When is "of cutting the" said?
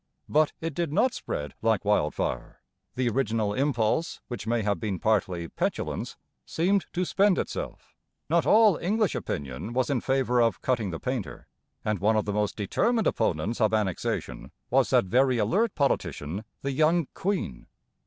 10.41-10.99